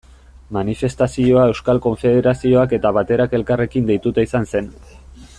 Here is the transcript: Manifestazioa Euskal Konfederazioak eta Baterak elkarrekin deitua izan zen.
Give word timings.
Manifestazioa 0.55 1.43
Euskal 1.51 1.81
Konfederazioak 1.87 2.73
eta 2.79 2.93
Baterak 2.99 3.35
elkarrekin 3.41 3.85
deitua 3.91 4.25
izan 4.29 4.49
zen. 4.55 4.71